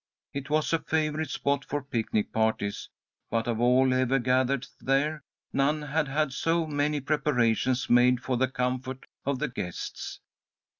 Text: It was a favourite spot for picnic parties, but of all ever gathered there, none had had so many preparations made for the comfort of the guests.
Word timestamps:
It 0.33 0.49
was 0.49 0.73
a 0.73 0.79
favourite 0.79 1.29
spot 1.29 1.63
for 1.63 1.83
picnic 1.83 2.33
parties, 2.33 2.89
but 3.29 3.45
of 3.47 3.61
all 3.61 3.93
ever 3.93 4.17
gathered 4.17 4.65
there, 4.79 5.21
none 5.53 5.83
had 5.83 6.07
had 6.07 6.33
so 6.33 6.65
many 6.65 6.99
preparations 6.99 7.87
made 7.87 8.19
for 8.19 8.35
the 8.35 8.47
comfort 8.47 9.05
of 9.25 9.37
the 9.37 9.47
guests. 9.47 10.19